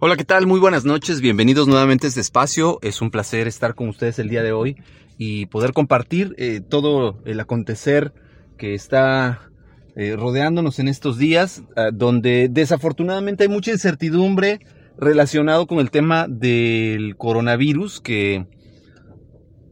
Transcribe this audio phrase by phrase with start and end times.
[0.00, 0.46] Hola, ¿qué tal?
[0.46, 2.78] Muy buenas noches, bienvenidos nuevamente a este espacio.
[2.82, 4.76] Es un placer estar con ustedes el día de hoy
[5.16, 8.12] y poder compartir eh, todo el acontecer
[8.58, 9.50] que está
[9.94, 14.60] eh, rodeándonos en estos días, eh, donde desafortunadamente hay mucha incertidumbre
[14.98, 18.46] relacionado con el tema del coronavirus, que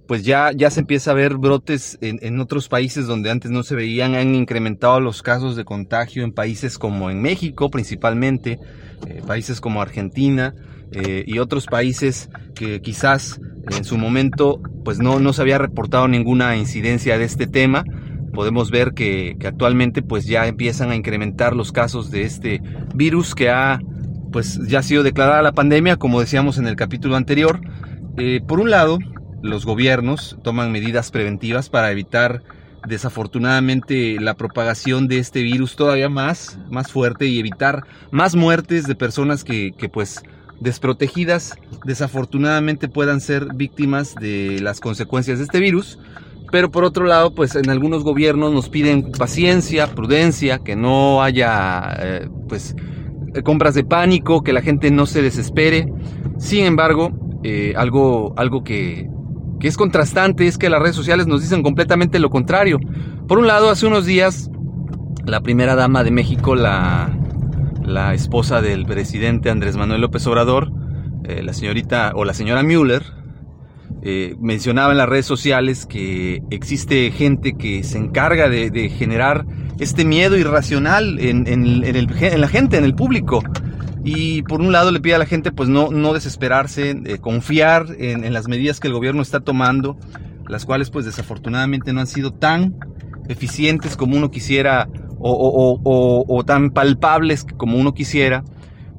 [0.06, 3.62] pues ya, ya se empieza a ver brotes en, en, otros países donde antes no
[3.62, 8.58] se veían, han incrementado los casos de contagio en países como en México principalmente,
[9.06, 10.54] eh, países como Argentina
[10.92, 13.40] eh, y otros países que quizás
[13.76, 17.84] en su momento pues no, no se había reportado ninguna incidencia de este tema.
[18.32, 22.60] Podemos ver que, que actualmente pues ya empiezan a incrementar los casos de este
[22.94, 23.78] virus que ha
[24.34, 27.60] pues ya ha sido declarada la pandemia, como decíamos en el capítulo anterior.
[28.18, 28.98] Eh, por un lado,
[29.44, 32.42] los gobiernos toman medidas preventivas para evitar
[32.88, 38.94] desafortunadamente la propagación de este virus todavía más, más fuerte y evitar más muertes de
[38.94, 40.22] personas que, que pues
[40.60, 45.98] desprotegidas desafortunadamente puedan ser víctimas de las consecuencias de este virus.
[46.50, 51.96] Pero por otro lado, pues en algunos gobiernos nos piden paciencia, prudencia, que no haya
[52.00, 52.74] eh, pues
[53.44, 55.86] compras de pánico, que la gente no se desespere.
[56.38, 57.10] Sin embargo,
[57.42, 59.08] eh, algo, algo que,
[59.64, 62.78] que es contrastante es que las redes sociales nos dicen completamente lo contrario.
[63.26, 64.50] Por un lado, hace unos días,
[65.24, 67.10] la primera dama de México, la,
[67.82, 70.70] la esposa del presidente Andrés Manuel López Obrador,
[71.24, 73.04] eh, la señorita o la señora Müller,
[74.02, 79.46] eh, mencionaba en las redes sociales que existe gente que se encarga de, generar
[79.78, 83.42] este miedo irracional en, en, el, en, la gente, en el público.
[84.04, 87.86] Y por un lado le pide a la gente pues no, no desesperarse, eh, confiar
[87.98, 89.96] en, las medidas que el gobierno está tomando,
[90.46, 92.74] las cuales pues desafortunadamente no han sido tan
[93.28, 94.88] eficientes como uno quisiera
[95.18, 98.44] o, o, o, o tan palpables como uno quisiera.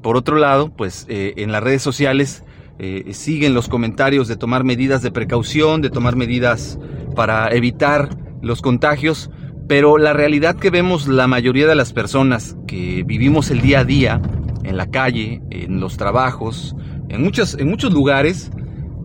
[0.02, 2.44] Por otro lado, pues eh, en las redes sociales
[2.78, 6.78] eh, siguen los comentarios de tomar medidas de precaución, de tomar medidas
[7.16, 8.10] para evitar
[8.42, 9.32] los contagios,
[9.68, 13.86] pero la realidad que vemos la mayoría de las personas que vivimos el día a
[13.86, 14.22] día,
[14.68, 16.76] en la calle, en los trabajos,
[17.10, 18.52] en muchos, en muchos lugares,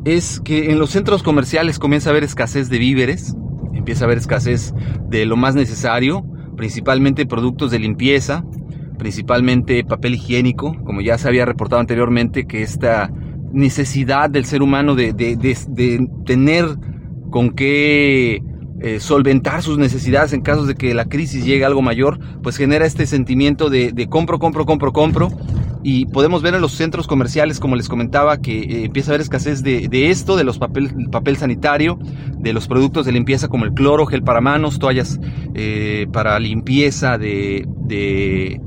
[0.04, 3.34] es que en los centros comerciales comienza a haber escasez de víveres,
[3.74, 4.74] empieza a haber escasez
[5.08, 6.24] de lo más necesario,
[6.56, 8.44] principalmente productos de limpieza,
[8.98, 13.10] principalmente papel higiénico, como ya se había reportado anteriormente, que esta
[13.52, 16.66] necesidad del ser humano de, de, de, de tener
[17.30, 18.42] con qué
[18.80, 22.56] eh, solventar sus necesidades en casos de que la crisis llegue a algo mayor, pues
[22.56, 25.28] genera este sentimiento de, de compro, compro, compro, compro.
[25.82, 29.22] Y podemos ver en los centros comerciales, como les comentaba, que eh, empieza a haber
[29.22, 31.98] escasez de, de esto, de los papel, papel sanitario,
[32.38, 35.18] de los productos de limpieza como el cloro, gel para manos, toallas
[35.54, 38.60] eh, para limpieza de, de,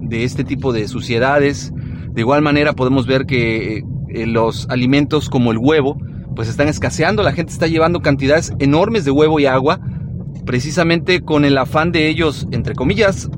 [0.00, 1.72] de este tipo de suciedades.
[2.12, 5.98] De igual manera podemos ver que eh, los alimentos como el huevo,
[6.34, 9.80] pues están escaseando, la gente está llevando cantidades enormes de huevo y agua,
[10.44, 13.28] precisamente con el afán de ellos, entre comillas,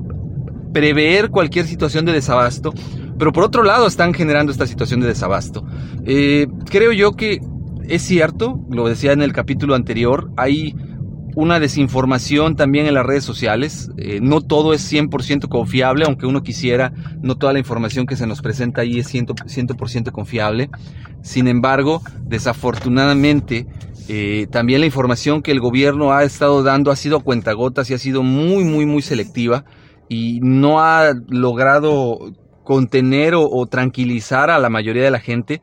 [0.72, 2.72] prever cualquier situación de desabasto,
[3.18, 5.64] pero por otro lado están generando esta situación de desabasto.
[6.04, 7.40] Eh, creo yo que
[7.88, 10.74] es cierto, lo decía en el capítulo anterior, hay
[11.36, 13.90] una desinformación también en las redes sociales.
[13.98, 18.26] Eh, no todo es 100% confiable, aunque uno quisiera, no toda la información que se
[18.26, 20.70] nos presenta ahí es 100%, confiable.
[21.20, 23.66] Sin embargo, desafortunadamente,
[24.08, 27.94] eh, también la información que el gobierno ha estado dando ha sido a cuentagotas y
[27.94, 29.66] ha sido muy, muy, muy selectiva
[30.08, 32.32] y no ha logrado
[32.64, 35.60] contener o tranquilizar a la mayoría de la gente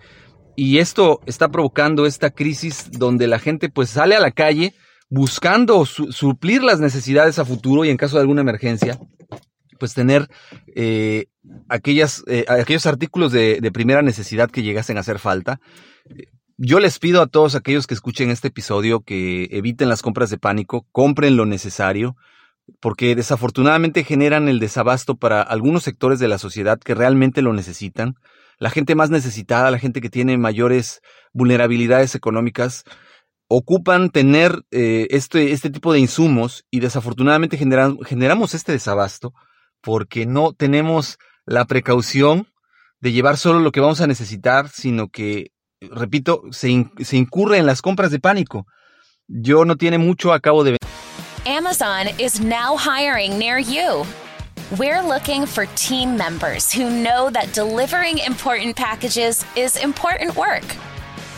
[0.55, 4.73] y esto está provocando esta crisis donde la gente pues sale a la calle
[5.13, 8.97] buscando suplir las necesidades a futuro y en caso de alguna emergencia,
[9.77, 10.27] pues tener
[10.75, 11.27] eh,
[11.69, 15.59] aquellas, eh, aquellos artículos de, de, primera necesidad que llegasen a hacer falta.
[16.57, 20.39] Yo les pido a todos aquellos que escuchen este episodio que eviten las compras de
[20.39, 22.15] pánico, compren lo necesario,
[22.79, 28.15] porque desafortunadamente generan el desabasto para algunos sectores de la sociedad que realmente lo necesitan
[28.59, 31.01] la gente más necesitada, la gente que tiene mayores
[31.33, 32.83] vulnerabilidades económicas,
[33.55, 39.33] ocupan tener eh, este, este tipo de insumos y desafortunadamente generamos este desabasto
[39.79, 42.47] porque no tenemos la precaución
[42.99, 45.51] de llevar solo lo que vamos a necesitar, sino que,
[45.81, 48.65] repito, se, se incurre en las compras de pánico.
[49.27, 50.77] Yo no tiene mucho, acabo de...
[51.45, 54.05] Amazon is now hiring near you.
[54.79, 60.63] We're looking for team members who know that delivering important packages is important work.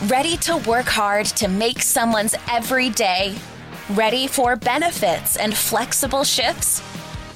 [0.03, 3.33] Ready to work hard to make someone's every day?
[3.91, 6.83] Ready for benefits and flexible shifts?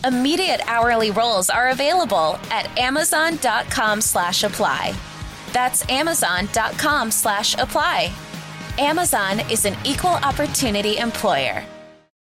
[0.05, 4.93] Immediate hourly roles are available at amazon.com slash apply.
[5.53, 8.11] That's amazon.com slash apply.
[8.77, 11.63] Amazon is an equal opportunity employer.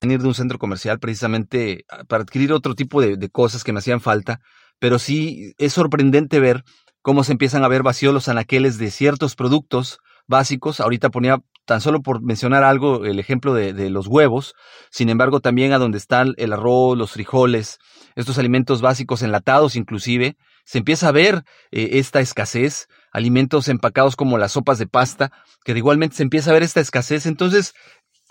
[0.00, 3.78] Venir de un centro comercial precisamente ah, para adquirir otro tipo de, cosas que me
[3.78, 4.40] hacían falta,
[4.78, 6.64] pero sí es sorprendente ver
[7.02, 10.80] cómo se empiezan a ver vacíos los anaqueles de ciertos productos básicos.
[10.80, 14.54] Ahorita ponía tan solo por mencionar algo, el ejemplo de, los huevos,
[14.90, 17.78] sin embargo también a donde están el arroz, los frijoles,
[18.16, 24.38] estos alimentos básicos enlatados inclusive, se empieza a ver eh, esta escasez, alimentos empacados como
[24.38, 25.30] las sopas de pasta,
[25.64, 27.74] que igualmente se empieza a ver esta escasez, entonces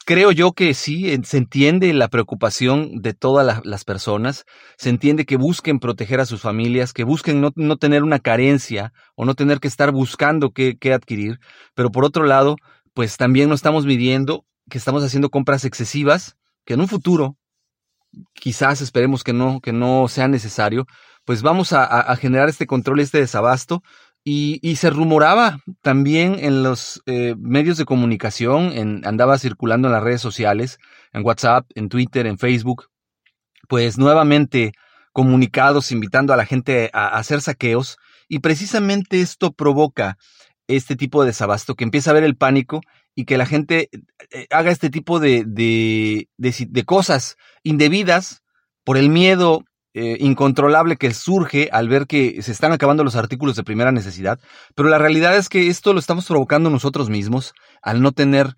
[0.03, 4.45] creo yo que sí, se entiende la preocupación de todas las personas,
[4.77, 9.25] se entiende que busquen proteger a sus familias, que busquen no, tener una carencia o
[9.25, 11.39] no tener que estar buscando qué, adquirir,
[11.75, 12.55] pero por otro lado,
[12.93, 17.37] pues también no estamos midiendo que estamos haciendo compras excesivas, que en un futuro,
[18.33, 20.85] quizás esperemos que no, que no sea necesario,
[21.25, 23.81] pues vamos a, a generar este control, este desabasto,
[24.25, 30.03] y, se rumoraba también en los eh, medios de comunicación, en, andaba circulando en las
[30.03, 30.79] redes sociales,
[31.11, 32.89] en WhatsApp, en Twitter, en Facebook,
[33.67, 34.71] pues nuevamente
[35.11, 37.97] comunicados invitando a la gente a, hacer saqueos
[38.29, 40.17] y precisamente esto provoca
[40.67, 42.81] este tipo de desabasto, que empieza a haber el pánico
[43.15, 43.89] y que la gente
[44.31, 48.41] eh, haga este tipo de, de, de cosas indebidas
[48.85, 53.55] por el miedo eh, incontrolable que surge al ver que se están acabando los artículos
[53.55, 54.39] de primera necesidad,
[54.75, 58.55] pero la realidad es que esto lo estamos provocando nosotros mismos al no tener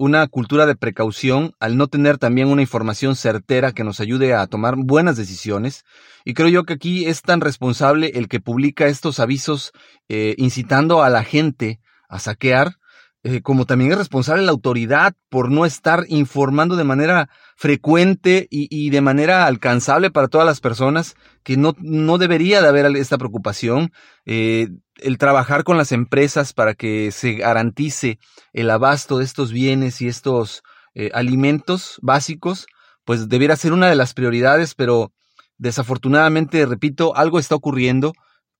[0.00, 4.46] una cultura de precaución, al no tener también una información certera que nos ayude a
[4.46, 5.84] tomar buenas decisiones.
[6.24, 9.72] Y creo yo que aquí es tan responsable el que publica estos avisos
[10.08, 12.76] eh, incitando a la gente a saquear,
[13.24, 17.28] eh, como también es responsable la autoridad por no estar informando de manera
[17.60, 22.86] frecuente y, de manera alcanzable para todas las personas, que no, no debería de haber
[22.96, 23.92] esta preocupación.
[24.24, 28.18] Eh, el trabajar con las empresas para que se garantice
[28.54, 30.62] el abasto de estos bienes y estos
[30.94, 32.66] eh, alimentos básicos,
[33.04, 35.12] pues debiera ser una de las prioridades, pero
[35.58, 38.14] desafortunadamente, repito, algo está ocurriendo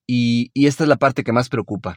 [0.07, 1.97] y, y esta es la parte que más preocupa.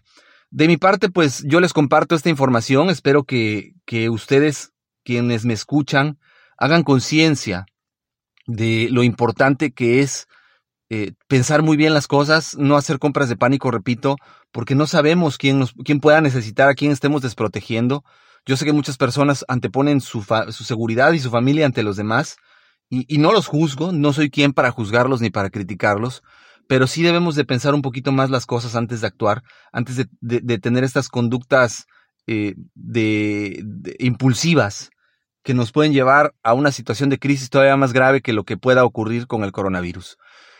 [0.51, 2.89] De mi parte, pues yo les comparto esta información.
[2.89, 4.72] Espero que, que ustedes,
[5.03, 6.17] quienes me escuchan,
[6.57, 7.65] hagan conciencia
[8.45, 10.27] de lo importante que es
[10.89, 14.17] eh, pensar muy bien las cosas, no hacer compras de pánico, repito,
[14.51, 18.03] porque no sabemos quién, nos, quién pueda necesitar, a quién estemos desprotegiendo.
[18.45, 22.38] Yo sé que muchas personas anteponen su, seguridad y su familia ante los demás,
[22.89, 26.22] y, y no los juzgo, no soy quien para juzgarlos ni para criticarlos,
[26.67, 30.60] pero sí debemos de pensar un poquito más las cosas antes de actuar, antes de,
[30.60, 31.86] tener estas conductas
[32.27, 33.63] eh, de,
[34.00, 34.91] impulsivas
[35.43, 38.57] que nos pueden llevar a una situación de crisis todavía más grave que lo que
[38.57, 40.17] pueda ocurrir con el coronavirus.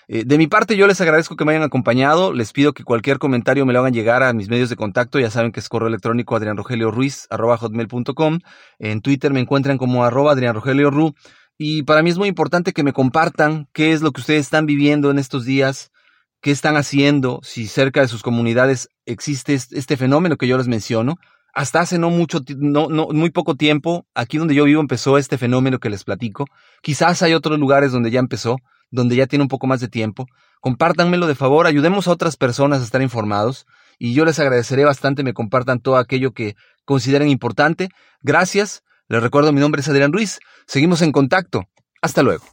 [0.08, 2.34] Eh, de mi parte, yo les agradezco que me hayan acompañado.
[2.34, 5.20] Les pido que cualquier comentario me lo hagan llegar a mis medios de contacto.
[5.20, 8.40] Ya saben que es correo electrónico adrianrogelioruiz.com.
[8.80, 11.14] En Twitter me encuentran como arroba adrianrogelioru.
[11.58, 14.66] Y para mí es muy importante que me compartan qué es lo que ustedes están
[14.66, 15.92] viviendo en estos días,
[16.42, 21.18] qué están haciendo, si cerca de sus comunidades existe este fenómeno que yo les menciono.
[21.54, 25.38] Hasta hace no mucho, no, no, muy poco tiempo, aquí donde yo vivo empezó este
[25.38, 26.46] fenómeno que les platico.
[26.82, 28.58] Quizás hay otros lugares donde ya empezó,
[28.90, 30.26] donde ya tiene un poco más de tiempo.
[30.62, 33.66] Compártanmelo de favor, ayudemos a otras personas a estar informados
[34.00, 36.56] y yo les agradeceré bastante me compartan todo aquello que
[36.86, 37.90] consideren importante.
[38.22, 38.84] Gracias.
[39.08, 40.40] Les recuerdo, mi nombre es Adrián Ruiz.
[40.66, 41.64] Seguimos en contacto.
[42.02, 42.53] Hasta luego.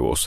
[0.01, 0.19] Айвус.